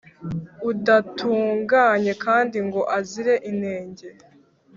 udatunganye 0.69 2.13
kandi 2.23 2.57
ngo 2.67 2.81
azire 2.97 3.35
inenge. 3.51 4.05